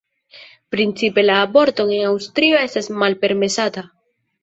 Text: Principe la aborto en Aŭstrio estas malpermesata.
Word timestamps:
Principe 0.75 1.25
la 1.27 1.35
aborto 1.45 1.85
en 1.99 2.07
Aŭstrio 2.15 2.65
estas 2.65 2.93
malpermesata. 3.05 3.89